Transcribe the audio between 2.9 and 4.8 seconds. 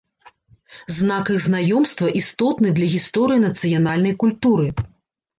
гісторыі нацыянальнай культуры.